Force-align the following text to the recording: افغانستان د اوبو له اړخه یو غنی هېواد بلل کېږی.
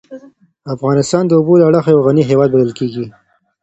افغانستان 0.75 1.23
د 1.27 1.31
اوبو 1.39 1.53
له 1.59 1.65
اړخه 1.69 1.89
یو 1.91 2.05
غنی 2.07 2.23
هېواد 2.29 2.49
بلل 2.53 2.71
کېږی. 2.79 3.05